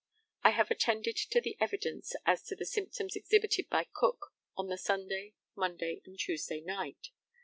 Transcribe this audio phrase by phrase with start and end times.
[0.43, 4.75] I have attended to the evidence as to the symptoms exhibited by Cook on the
[4.79, 7.11] Sunday, Monday, and Tuesday night.